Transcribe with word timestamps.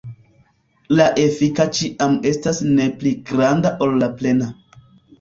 La 0.99 1.05
efika 1.25 1.67
ĉiam 1.79 2.17
estas 2.33 2.65
ne 2.73 2.91
pli 2.99 3.15
granda 3.31 3.77
ol 3.89 3.99
la 4.03 4.15
plena. 4.21 4.55